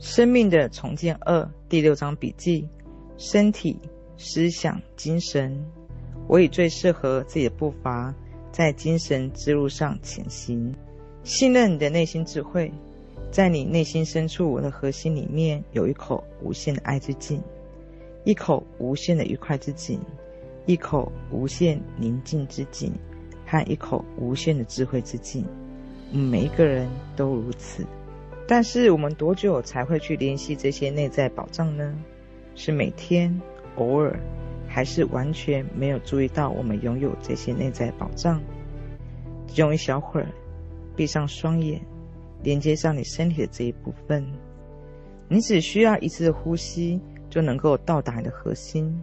[0.00, 2.66] 生命的重建二第六章笔记：
[3.18, 3.78] 身体、
[4.16, 5.62] 思想、精神。
[6.26, 8.14] 我以最适合自己的步伐，
[8.50, 10.74] 在精神之路上前行。
[11.22, 12.72] 信任你的内心智慧，
[13.30, 17.38] 在你内心深处我的核心里面，有一口无限的爱之井，
[18.24, 20.00] 一口无限的愉快之井，
[20.64, 22.90] 一口无限宁静之井，
[23.44, 25.44] 和一口无限的智慧之井。
[26.10, 27.84] 每一个人都如此。
[28.50, 31.94] 但是我们多久才会去联系这些内在宝藏呢？
[32.56, 33.40] 是每天、
[33.76, 34.18] 偶尔，
[34.66, 38.42] 还是完全没有注意到我们拥有这些内在宝藏？
[39.54, 40.26] 用一小会儿，
[40.96, 41.80] 闭上双眼，
[42.42, 44.26] 连接上你身体的这一部分。
[45.28, 49.00] 你只需要一次呼吸，就能够到达你的核心。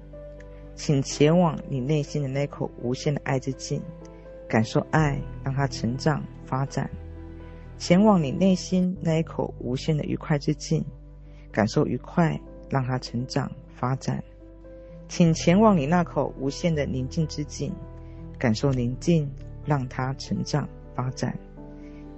[0.75, 3.81] 请前往你内心的那口无限的爱之井，
[4.45, 6.89] 感受爱，让它成长发展。
[7.77, 10.83] 前往你内心那一口无限的愉快之境，
[11.51, 14.23] 感受愉快，让它成长发展。
[15.07, 17.71] 请前往你那口无限的宁静之境，
[18.37, 19.29] 感受宁静，
[19.65, 21.37] 让它成长发展。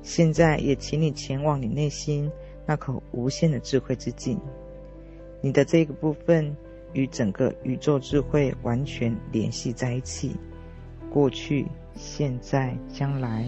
[0.02, 2.32] 现在也请你前往你内心
[2.66, 4.40] 那口无限的智慧之境，
[5.42, 6.56] 你的这个部分
[6.94, 10.36] 与整个宇宙智慧完全联系在一起，
[11.12, 13.48] 过去、现在、将来。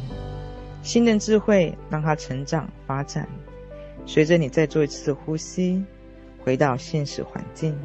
[0.81, 3.27] 新的智慧，让它成长发展。
[4.05, 5.83] 随着你再做一次呼吸，
[6.43, 7.75] 回到现实环境，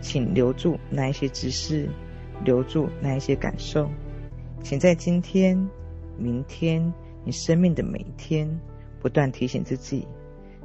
[0.00, 1.88] 请留住那一些知识，
[2.44, 3.88] 留住那一些感受。
[4.62, 5.56] 请在今天、
[6.18, 6.92] 明天，
[7.24, 8.48] 你生命的每一天，
[9.00, 10.06] 不断提醒自己，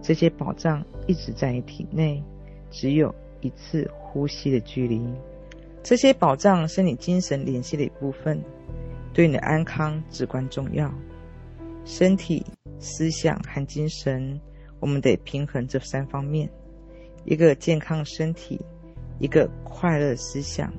[0.02, 2.24] 这些宝藏一直在你体内，
[2.72, 5.00] 只有一次呼吸的距离。
[5.84, 8.42] 这些宝藏是你精神联系的一部分，
[9.14, 10.92] 对你的安康至关重要。
[11.88, 12.46] 身体、
[12.82, 14.38] 思想和精神，
[14.82, 16.50] 我们得平衡这三方面：
[17.24, 18.60] 一个健康身体，
[19.20, 20.72] 一个快乐思想，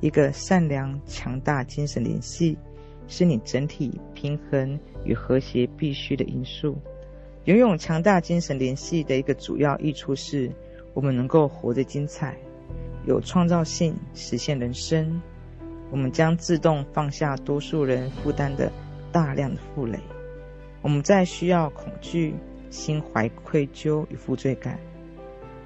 [0.00, 2.58] 一个善良强大精神联系，
[3.06, 6.76] 是你整体平衡与和谐必须的因素。
[7.44, 10.50] 拥有强大精神联系的一个主要益处是，
[10.92, 12.36] 我们能够活得精彩，
[13.06, 15.22] 有创造性，实现人生。
[15.92, 18.72] 我们将自动放下多数人负担的
[19.12, 19.96] 大量的负累。
[20.82, 22.34] 我们在需要恐惧、
[22.70, 24.78] 心怀愧疚与负罪感。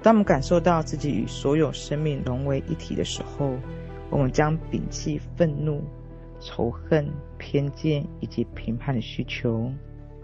[0.01, 3.53] 当我们感受到自己与所有生命融为一体的时候，
[4.09, 5.81] 我们将摒弃愤怒、
[6.39, 9.71] 仇恨、偏见以及评判的需求。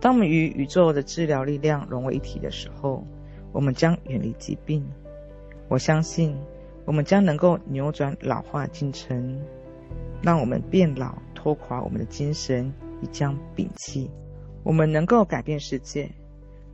[0.01, 3.05] 当我们与宇宙的治疗力量融为一体的时候，
[3.51, 4.85] 我们将远离疾病。
[5.67, 6.35] 我相信，
[6.85, 9.39] 我们将能够扭转老化进程，
[10.21, 14.09] 让我们变老拖垮我们的精神，已将摒弃。
[14.63, 16.09] 我们能够改变世界。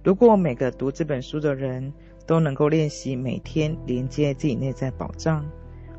[0.03, 1.91] 如果每个读这本书的人
[2.25, 5.45] 都能够练习每天连接自己内在宝藏，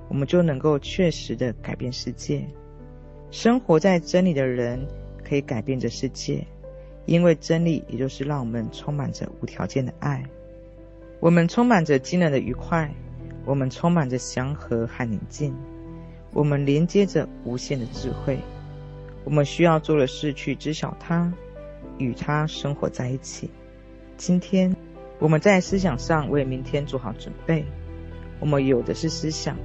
[0.09, 2.47] 我们就能够确实的改变世界。
[3.31, 4.87] 生活在真理的人
[5.25, 6.47] 可以改变这世界，
[7.05, 10.25] 因为真理也就是让我们充满着无条件的爱。
[11.19, 12.89] 我们充满着惊人的愉快，
[13.45, 15.53] 我们充满着祥和和宁静，
[16.33, 18.39] 我们连接着无限的智慧。
[19.25, 21.33] 我们需要做的是去知晓它。
[21.99, 23.51] 与他生活在一起。
[24.17, 24.75] 今天，
[25.19, 27.65] 我们在思想上为明天做好准备。
[28.41, 29.57] 我们有的是思想，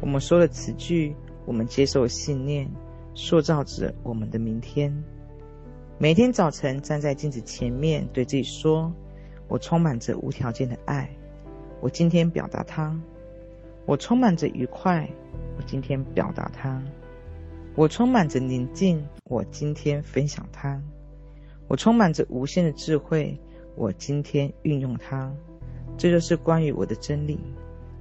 [0.00, 1.14] 我们说的词句，
[1.46, 2.70] 我们接受信念，
[3.14, 4.92] 塑造着我们的明天。
[5.98, 8.92] 每天早晨站在镜子前面，对自己说
[9.48, 11.08] ：“我充满着无条件的爱。”
[11.80, 12.98] 我今天表达它。
[13.86, 15.08] 我充满着愉快。
[15.56, 16.82] 我今天表达它。
[17.74, 19.04] 我充满着宁静。
[19.24, 20.80] 我今天分享它。
[21.72, 23.34] 我充满着无限的智慧，
[23.76, 25.32] 我今天运用它，
[25.96, 27.40] 这就是关于我的真理。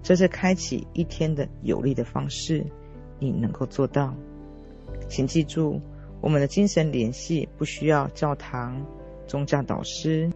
[0.03, 2.65] 这是开启一天的有力的方式，
[3.17, 4.13] 你能够做到。
[5.07, 5.79] 请记住，
[6.19, 8.85] 我们的精神联系不需要教堂、
[9.25, 10.29] 宗教导师，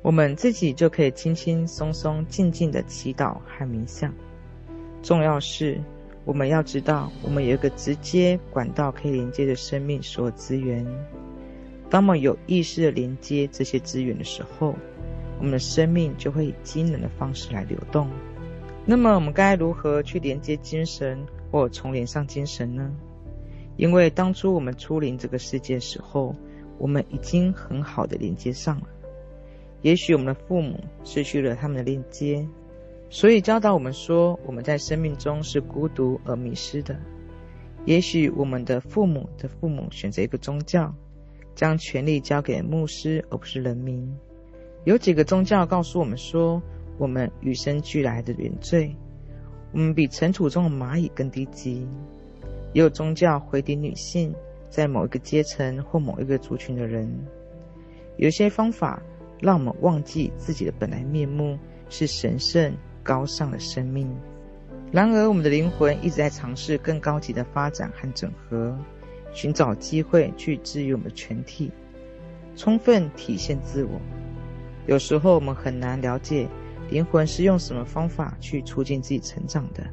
[0.00, 4.14] 我们自己就可以轻轻松松、静静的祈祷和冥想。
[5.02, 5.80] 重要是，
[6.24, 10.86] 我们要知道，我们有一个直接管道可以连接着生命所有资源。
[11.88, 14.74] 当我们有意识的连接这些资源的时候，
[15.38, 18.08] 我们的生命就会以惊人的方式来流动。
[18.84, 21.18] 那么，我们该如何去连接精神
[21.50, 22.92] 或重连上精神呢？
[23.76, 26.34] 因为当初我们初临这个世界时候，
[26.78, 28.86] 我们已经很好的连接上了。
[29.82, 32.46] 也许我们的父母失去了他们的链接，
[33.10, 36.96] 所以教导我们说我们在生命中是孤独而迷失的。
[37.84, 40.92] 也许我们的父母的父母选择一个宗教。
[41.56, 44.08] 将权力交给牧师，而不是人民。
[44.84, 46.62] 有几个宗教告诉我们说，
[46.98, 48.94] 我们与生俱来的原罪，
[49.72, 51.88] 我们比尘土中的蚂蚁更低级。
[52.72, 54.34] 也有宗教回顶女性，
[54.68, 57.10] 在某一个阶层或某一个族群的人，
[58.18, 59.02] 有些方法
[59.40, 64.14] 让我们忘记自己的本来面目是神圣高尚的生命。
[64.92, 68.78] 然而，我们的灵魂一直在尝试更高级的发展和整合，
[69.36, 71.70] 寻找机会去治愈我们的全体，
[72.56, 74.00] 充分体现自我。
[74.86, 76.48] 有时候，我们很难了解
[76.88, 79.84] 灵魂是用什么方法去促进自己成长的。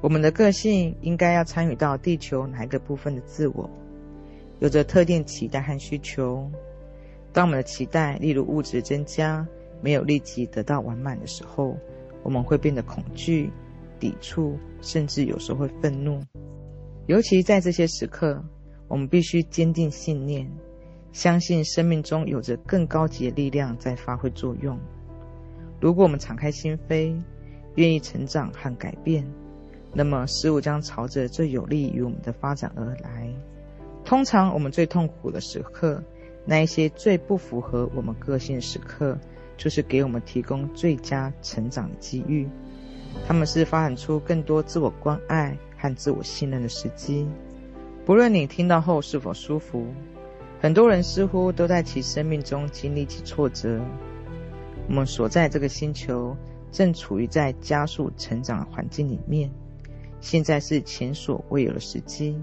[0.00, 3.68] 我们的个性应该要参与到地球哪一个部分的自我，
[4.60, 6.48] 有着特定期待和需求。
[7.32, 9.44] 当我们的期待，例如物质增加，
[9.82, 11.76] 没有立即得到完满的时候，
[12.22, 13.50] 我们会变得恐惧。
[13.98, 16.22] 抵触，甚至有时候会愤怒。
[17.06, 18.42] 尤其在这些时刻，
[18.88, 20.50] 我们必须坚定信念，
[21.12, 24.78] 相信生命中有着更高级的力量在发挥作用。
[25.80, 27.16] 如果我们敞开心扉，
[27.76, 29.24] 愿意成长和改变，
[29.92, 33.32] 那么事物将朝着最有利于我们的发展而来。
[34.04, 36.02] 通常，我们最痛苦的时刻，
[36.44, 39.18] 那一些最不符合我们个性时刻，
[39.56, 42.48] 就是给我们提供最佳成长的机遇。
[43.26, 47.26] 他们是发展出更多自我关爱和自我信任的时机。
[48.04, 49.86] 不论你听到后是否舒服，
[50.60, 53.80] 很多人似乎都在其生命中经历起挫折。
[54.88, 56.36] 我们所在这个星球
[56.70, 59.50] 正处于在加速成长的环境里面，
[60.20, 62.38] 现在是前所未有的时机，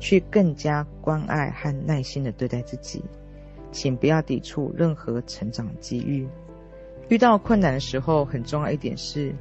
[0.00, 3.02] 去更加关爱和耐心的对待自己。
[3.70, 6.28] 请不要抵触任何成长机遇。
[7.08, 9.34] 遇到困难的时候，很重要一点是。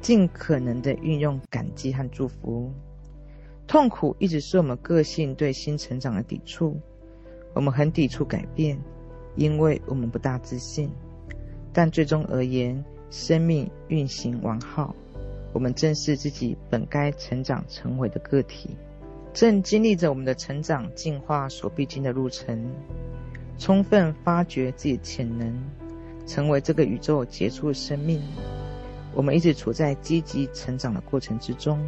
[0.00, 2.72] 尽可能的运用感激和祝福。
[3.66, 6.80] 痛苦一直是我们个性对新成长的抵触。
[7.54, 8.78] 我们很抵触改变，
[9.36, 10.90] 因为我们不大自信。
[11.72, 14.94] 但最终而言，生命运行完好。
[15.52, 18.76] 我们正是自己本该成长成为的个体，
[19.32, 22.70] 正经历着我们的成长进化所必经的路程。
[23.58, 25.52] 充分发掘自己的潜能，
[26.26, 28.22] 成为这个宇宙杰出的生命。
[29.14, 31.80] 我们一直处在积极成长的过程之中。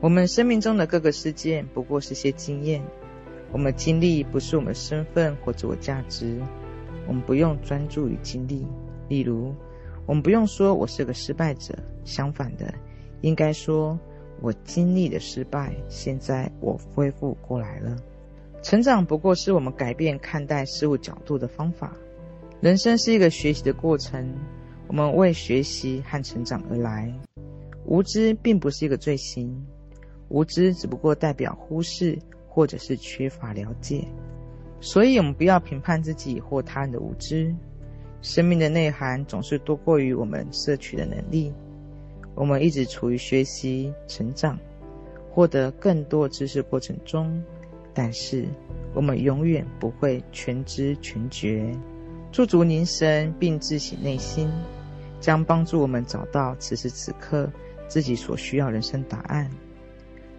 [0.00, 2.82] 我们生命中的各个事件不过是些经验。
[3.50, 6.40] 我们经历不是我们身份或自我价值。
[7.06, 8.66] 我们不用专注于经历。
[9.08, 9.54] 例如，
[10.06, 11.74] 我们不用说我是个失败者。
[12.04, 12.72] 相反的，
[13.22, 13.98] 应该说
[14.40, 17.96] 我经历的失败，现在我恢复过来了。
[18.62, 21.96] 成长不过是我们改变看待事物角度的方法。
[22.60, 24.34] 人生是一个学习的过程。
[24.88, 27.12] 我们为学习和成长而来。
[27.84, 29.54] 无知并不是一个罪行，
[30.28, 32.18] 无知只不过代表忽视
[32.48, 34.06] 或者是缺乏了解。
[34.80, 37.54] 所以，我们不要评判自己或他人的无知。
[38.20, 41.52] 生命的内涵总是多过于我们摄取的能力。
[42.34, 44.58] 我们一直处于学习、成长、
[45.30, 47.42] 获得更多知识过程中，
[47.94, 48.46] 但是
[48.94, 51.72] 我们永远不会全知全觉。
[52.30, 54.48] 驻足凝神，并自省内心。
[55.20, 57.50] 将帮助我们找到此时此刻
[57.88, 59.50] 自己所需要人生答案。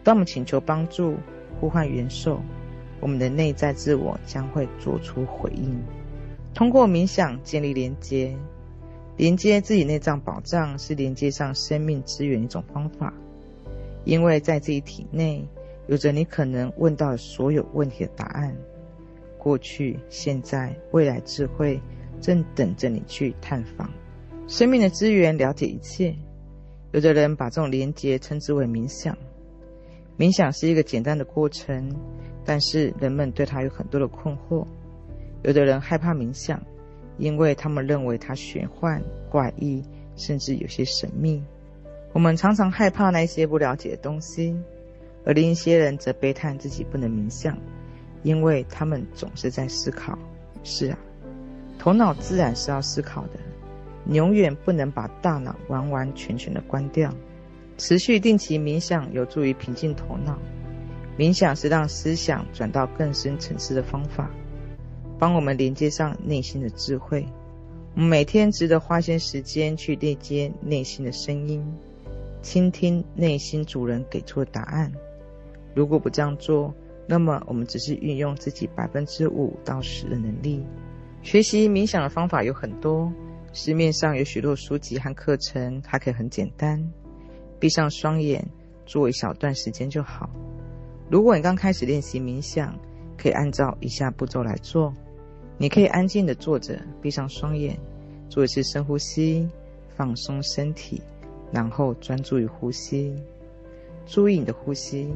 [0.03, 1.15] 当我们请求帮助、
[1.59, 2.41] 呼唤援手，
[2.99, 5.77] 我们的内在自我将会做出回应。
[6.53, 8.35] 通过冥想建立连接，
[9.17, 13.13] 连接自己内脏宝藏是连接上生命资源一种方法，
[14.03, 15.47] 因为在自己体内
[15.87, 18.55] 有着你可能问到所有问题的答案。
[19.37, 21.79] 过去、现在、未来智慧
[22.19, 23.89] 正等着你去探访。
[24.49, 26.15] 生命的资源，了解一切。
[26.91, 29.15] 有的人把这种连结称之为冥想。
[30.17, 31.95] 冥想是一个简单的过程，
[32.43, 34.65] 但是人们对它有很多的困惑。
[35.43, 36.59] 有的人害怕冥想，
[37.19, 39.83] 因为他们认为它玄幻、怪异，
[40.15, 41.43] 甚至有些神秘。
[42.11, 44.57] 我们常常害怕那些不了解的东西，
[45.25, 47.55] 而另一些人则悲叹自己不能冥想，
[48.23, 50.17] 因为他们总是在思考。
[50.63, 50.97] 是啊，
[51.77, 53.33] 头脑自然是要思考的。
[54.11, 57.13] 永远不能把大脑完完全全的关掉。
[57.77, 60.37] 持续定期冥想有助于平静头脑。
[61.17, 64.29] 冥想是让思想转到更深层次的方法，
[65.17, 67.25] 帮我们连接上内心的智慧。
[67.95, 71.61] 我们每天值得花些时间去链接内心的声音，
[72.41, 74.91] 倾听内心主人给出的答案。
[75.73, 76.73] 如果不这样做，
[77.05, 80.63] 那么我们只是运用自己百分之五到十的能力。
[81.21, 83.11] 学习冥想的方法有很多。
[83.51, 86.91] 市面上有许多书籍和课程，还可以很简单，
[87.59, 88.45] 闭上双眼
[88.85, 90.29] 做一小段时间就好。
[91.09, 92.77] 如果你刚开始练习冥想，
[93.17, 94.93] 可以按照以下步骤来做：
[95.57, 97.77] 你可以安静的坐着，闭上双眼，
[98.29, 99.49] 做一次深呼吸，
[99.95, 101.01] 放松身体，
[101.51, 103.15] 然后专注于呼吸。
[104.05, 105.11] 注意你的呼吸，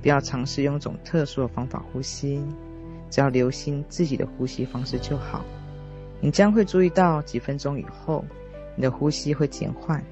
[0.00, 2.42] 不要尝试用一种特殊的方法呼吸，
[3.10, 5.44] 只要留心自己的呼吸方式就好。
[6.24, 8.24] 你将会注意到几分钟以后，
[8.76, 10.02] 你的呼吸会减缓，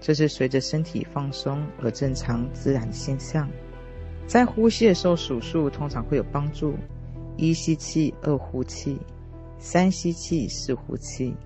[0.00, 3.46] 这是随着身体放松而正常自然的现象。
[4.26, 6.72] 在呼吸的时候数数通常会有帮助：
[7.36, 8.98] 一吸气，二呼气，
[9.58, 11.36] 三吸气，四呼气，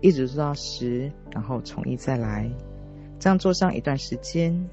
[0.00, 2.48] 一直做到十，然后从一再来。
[3.18, 4.70] 这样做上一段时间，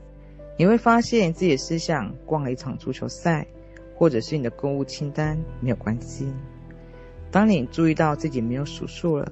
[0.55, 3.47] 你会发现自己的思想逛了一场足球赛，
[3.95, 6.31] 或者是你的购物清单，没有关系。
[7.33, 9.31] 当你注意到自己没有数数了，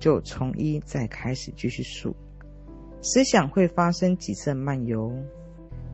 [0.00, 2.16] 就从一再开始继续数。
[3.02, 5.12] 思想会发生几次漫游，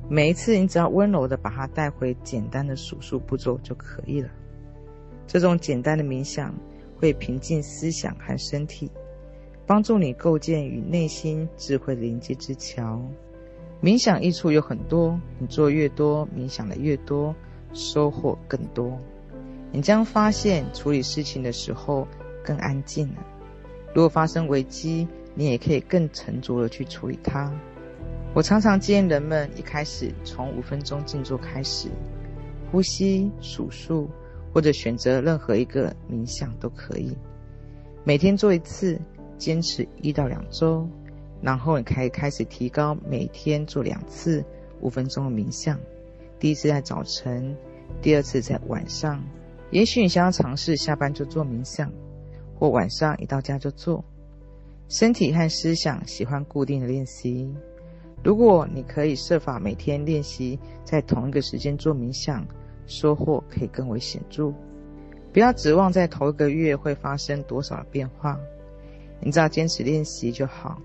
[0.08, 4.30] 每一次你只要温柔的把它带回简单的数数步骤就可以了。
[5.26, 6.54] 这种简单的冥想
[6.96, 8.88] 会平静思想和身体，
[9.66, 13.02] 帮助你构建与内心智慧的连接之桥。
[13.82, 17.34] 冥想益处有很多，你做越多，冥想的越多，
[17.72, 18.96] 收获更多。
[19.70, 22.06] 你将发现处理事情的时候
[22.44, 23.26] 更安静了。
[23.94, 27.52] 如果发生危机，你也可以更沉着地去处理它。
[28.34, 31.88] 我常常建议人们一开始从五分钟静坐开始，
[32.70, 34.08] 呼吸、数数，
[34.52, 37.16] 或者选择任何一个冥想都可以。
[38.04, 38.98] 每天做一次，
[39.36, 40.88] 坚持一到两周，
[41.40, 44.44] 然后你可以开始提高，每天做两次
[44.80, 45.78] 五分钟的冥想。
[46.38, 47.56] 第一次在早晨，
[48.00, 49.22] 第二次在晚上。
[49.70, 51.92] 也许你想要尝试下班就做冥想，
[52.58, 54.04] 或晚上一到家就做。
[54.88, 57.54] 身体和思想喜欢固定的练习。
[58.24, 62.46] 如果你可以设法每天练习在同一个时间做冥想，
[62.86, 64.52] 收获可以更为显著。
[65.32, 68.40] 不要指望在头一个月会发生多少的变化，
[69.20, 70.80] 你只要坚持练习就好。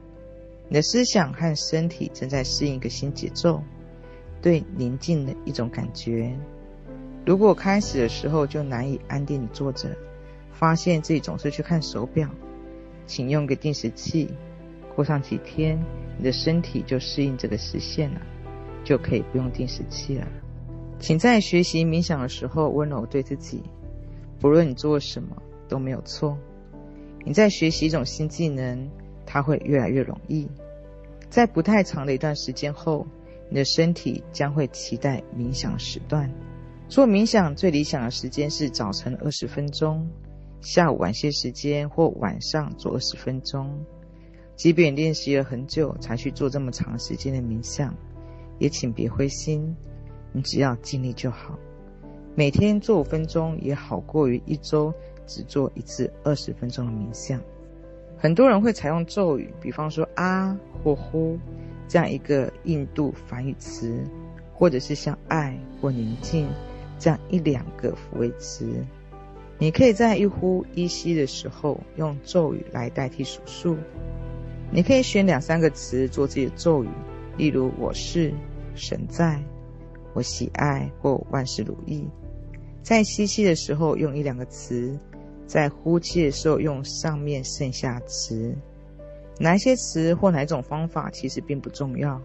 [0.68, 3.63] 你的思想和身体正在适应一个新节奏，
[4.42, 6.38] 对宁静的一种感觉。
[7.25, 9.89] 如果开始的时候就难以安定的坐着，
[10.51, 12.30] 发现自己总是去看手表，
[13.06, 14.30] 请用个定时器。
[14.96, 15.80] 过上几天，
[16.18, 18.22] 你的身体就适应这个时限了，
[18.84, 20.27] 就可以不用定时器了。
[21.00, 23.63] 请在学习冥想的时候温柔对自己，
[24.39, 25.36] 不论你做什么
[25.68, 26.38] 都没有错。
[27.25, 28.89] 你在学习一种新技能，
[29.25, 30.48] 它会越来越容易。
[31.30, 33.08] 在不太长的一段时间后，
[33.50, 36.30] 你的身体将会期待冥想时段。
[36.93, 40.07] 做冥想最理想的时间是早晨二十分钟，
[40.62, 43.83] 下午晚些时间或晚上做二十分钟。
[44.55, 47.91] 即便练习了很久才去做这么长时间的冥想，
[48.59, 49.75] 也请别灰心，
[50.33, 51.57] 你只要尽力就好。
[52.35, 54.93] 每天做五分钟也好过于一周
[55.25, 57.41] 只做一次二十分钟的冥想。
[58.19, 61.39] 很多人会采用咒语，比方说啊或呼
[61.88, 64.00] 这样一个印度梵语词，
[64.53, 66.47] 或者是像爱或宁静。
[67.03, 68.65] 这样一两个抚慰词，
[69.57, 73.75] 你可以在一呼一吸的时候用咒语来代替数数。
[74.72, 76.88] 你可以选两三个词做自己的咒语，
[77.36, 78.33] 例如“我是”、
[78.74, 79.38] “神在”、
[80.15, 82.07] “我喜爱”或“万事如意”。
[82.81, 84.98] 在吸气的时候用一两个词，
[85.45, 88.55] 在呼气的时候用上面剩下词。
[89.39, 92.22] 哪一些词或哪种方法其实并不重要，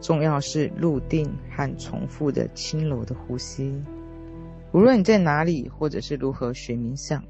[0.00, 3.74] 重要是入定和重复的轻柔的呼吸。
[4.74, 7.22] 无论你在哪里，或者是如何学冥想，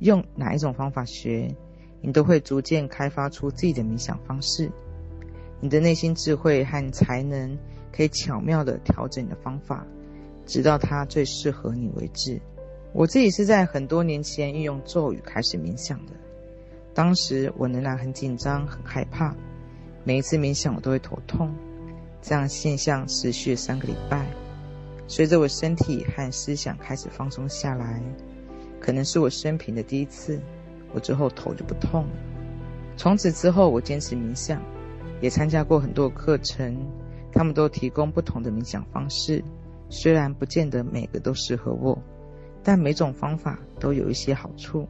[0.00, 1.54] 用哪一种方法学，
[2.00, 4.68] 你都会逐渐开发出自己的冥想方式。
[5.60, 7.56] 你的内心智慧和才能
[7.92, 9.86] 可以巧妙地调整你的方法，
[10.44, 12.40] 直到它最适合你为止。
[12.92, 16.12] 我自己是在很多年前运用咒语开始冥想的，
[16.92, 19.32] 当时我仍然很紧张、很害怕，
[20.02, 21.54] 每一次冥想我都会头痛。
[22.20, 24.26] 这样现象持续三个礼拜。
[25.10, 28.00] 随着我身体和思想开始放松下来，
[28.78, 30.40] 可能是我生平的第一次，
[30.94, 32.10] 我之后头就不痛了。
[32.96, 34.62] 从此之后，我坚持冥想，
[35.20, 36.76] 也参加过很多课程，
[37.32, 39.42] 他们都提供不同的冥想方式。
[39.88, 42.00] 虽然不见得每个都适合我，
[42.62, 44.86] 但每种方法都有一些好处。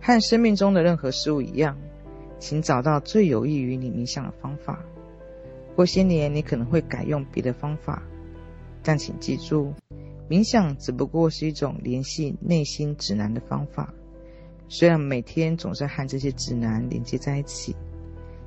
[0.00, 1.76] 和生命中的任何事物一样，
[2.38, 4.80] 请找到最有益于你冥想的方法。
[5.76, 8.02] 过些年，你可能会改用别的方法。
[8.82, 9.72] 但请记住，
[10.28, 13.92] 冥想只不过是一种联系内心指南的方法。
[14.68, 17.76] 虽然每天总是和这些指南连接在一起，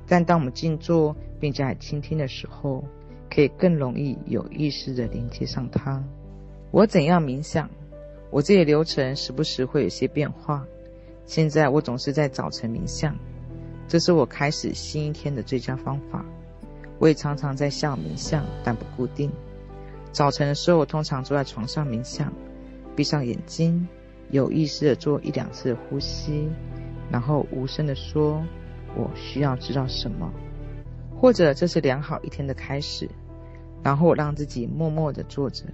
[0.06, 2.84] 但当我们静坐并加以倾听的时候，
[3.30, 6.02] 可以更容易有意识地连接上它。
[6.70, 7.70] 我怎样冥想？
[8.30, 10.66] 我这些流程时不时会有些变化。
[11.26, 13.16] 现在我总是在早晨冥想，
[13.88, 16.24] 这是我开始新一天的最佳方法。
[16.98, 19.30] 我也常常在下午冥想，但不固定。
[20.16, 22.32] 早晨的时候，我通常坐在床上冥想，
[22.96, 23.86] 闭上眼睛，
[24.30, 26.48] 有意识的做一两次呼吸，
[27.10, 28.42] 然后无声的说
[28.96, 30.32] ：“我需要知道什么？”
[31.20, 33.06] 或者这是良好一天的开始。
[33.82, 35.64] 然后我让自己默默的坐着。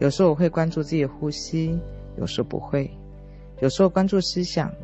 [0.00, 1.78] 有时候我会关注自己的呼吸，
[2.18, 2.90] 有时候不会。
[3.60, 4.74] 有时候关注思想。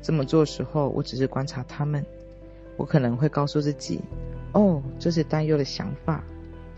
[0.00, 2.02] 这么做的时候，我只是观察他们。
[2.78, 4.00] 我可能会告诉自己
[4.54, 6.24] ：“哦，这是担忧的想法，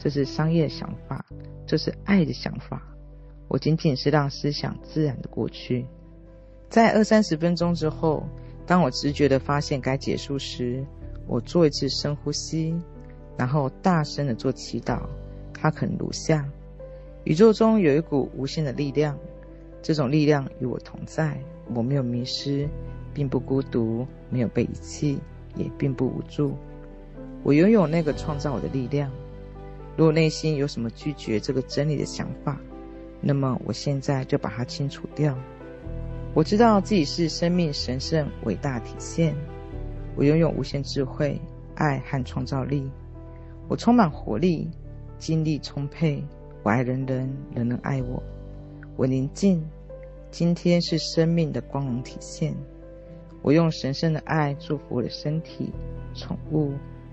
[0.02, 1.24] 这是商业想法，
[1.64, 2.82] 这是爱的想法。”
[3.46, 5.86] 我仅仅是让思想自然的过去。
[6.68, 8.26] 在二三十分钟之后，
[8.66, 10.84] 当我直觉的发现该结束时，
[11.28, 12.74] 我做一次深呼吸，
[13.38, 15.02] 然后大声的做祈祷。
[15.54, 16.44] 它可能如下：
[17.22, 19.16] 宇宙中有一股无限的力量，
[19.82, 21.38] 这种力量与我同在，
[21.72, 22.68] 我没有迷失。
[23.14, 25.20] 并不孤独，没有被遗弃，
[25.54, 26.56] 也并不无助。
[27.44, 29.08] 我拥有那个创造我的力量。
[29.96, 32.58] 如果内心有什么拒绝这个真理的想法，
[33.20, 35.36] 那么我现在就把它清除掉。
[36.34, 39.34] 我知道自己是生命神圣伟大体现。
[40.16, 41.40] 我拥有无限智慧、
[41.74, 42.90] 爱和创造力。
[43.68, 44.68] 我充满活力，
[45.18, 46.22] 精力充沛。
[46.62, 48.22] 我爱人人，人人爱我。
[48.96, 49.62] 我宁静。
[50.30, 52.54] 今天是生命的光荣体现。
[53.42, 55.70] 我用神圣的爱祝福我的身体、
[56.14, 56.72] 宠物、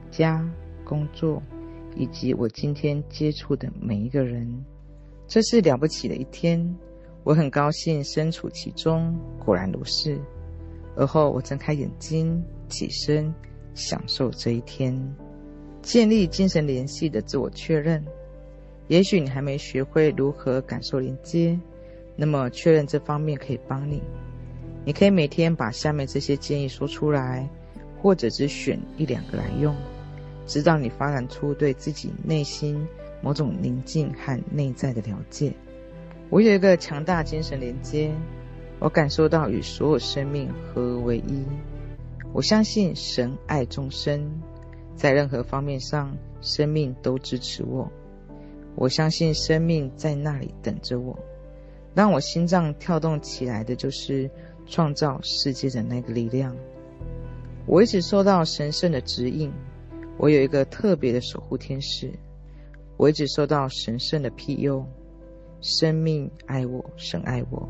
[0.10, 0.50] 家、
[0.86, 1.44] 工作，
[2.00, 4.48] 以及我今天接触的每一个人。
[5.28, 6.76] 这是了不起的一天，
[7.24, 9.14] 我很高兴身处其中。
[9.38, 10.18] 果然如是。
[10.96, 13.32] 而后我睁开眼睛，起身，
[13.76, 14.98] 享受这一天。
[15.82, 18.04] 建立精神联系的自我确认。
[18.88, 21.60] 也许你还没学会如何感受连接，
[22.16, 24.02] 那么确认这方面可以帮你。
[24.86, 27.48] 你可以每天把下面这些建议说出来，
[28.02, 29.76] 或者只选一两个来用，
[30.50, 32.86] 直到你发展出对自己内心
[33.22, 35.54] 某种宁静和内在的了解。
[36.30, 38.12] 我有一个强大精神连接，
[38.80, 41.46] 我感受到与所有生命合而为一。
[42.34, 44.42] 我相信神爱众生，
[44.96, 47.90] 在任何方面上，生命都支持我。
[48.76, 51.18] 我相信生命在那里等着我。
[51.94, 54.30] 让我心脏跳动起来的就是。
[54.72, 56.56] 创造世界的那个力量，
[57.66, 59.52] 我一直受到神圣的指引。
[60.20, 62.12] 我有一个特别的守护天使，
[62.98, 64.86] 我一直受到神圣的庇佑。
[65.62, 67.68] 生命爱我，神爱我，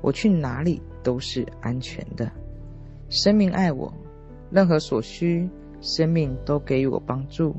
[0.00, 2.28] 我去哪里都是安全的。
[3.08, 3.92] 生命爱我，
[4.50, 5.48] 任何所需，
[5.80, 7.54] 生命都给予我帮助；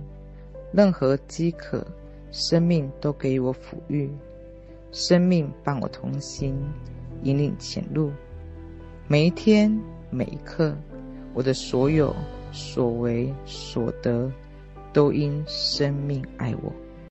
[0.73, 1.87] 任何饥渴，
[2.29, 4.11] 生命都给予我抚育。
[4.91, 6.53] 生命伴我同行，
[7.23, 8.11] 引领前路。
[9.07, 9.73] 每一天，
[10.09, 10.75] 每一刻，
[11.33, 12.13] 我的所有、
[12.57, 14.31] 所为、所得，
[14.91, 16.73] 都因生命爱我。